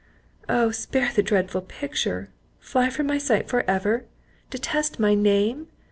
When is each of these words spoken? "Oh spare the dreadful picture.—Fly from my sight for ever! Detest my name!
"Oh 0.49 0.71
spare 0.71 1.11
the 1.13 1.21
dreadful 1.21 1.61
picture.—Fly 1.61 2.89
from 2.89 3.05
my 3.05 3.19
sight 3.19 3.47
for 3.47 3.63
ever! 3.69 4.05
Detest 4.49 4.97
my 4.99 5.13
name! 5.13 5.67